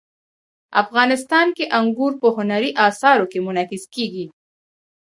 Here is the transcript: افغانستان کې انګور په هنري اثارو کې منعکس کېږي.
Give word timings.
افغانستان 0.81 1.47
کې 1.57 1.65
انګور 1.79 2.13
په 2.21 2.27
هنري 2.37 2.71
اثارو 2.87 3.25
کې 3.31 3.39
منعکس 3.45 3.83
کېږي. 3.93 4.25